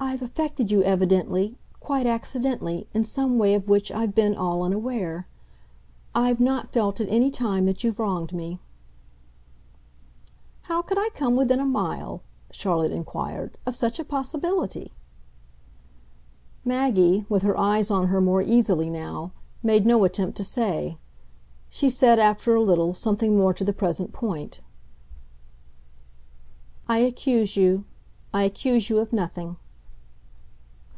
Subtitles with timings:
[0.00, 5.26] "I've affected you evidently quite accidentally in some way of which I've been all unaware.
[6.14, 8.60] I've NOT felt at any time that you've wronged me."
[10.62, 12.22] "How could I come within a mile,"
[12.52, 14.92] Charlotte inquired, "of such a possibility?"
[16.64, 19.32] Maggie, with her eyes on her more easily now,
[19.64, 20.96] made no attempt to say;
[21.68, 24.60] she said, after a little, something more to the present point.
[26.86, 27.84] "I accuse you
[28.32, 29.56] I accuse you of nothing."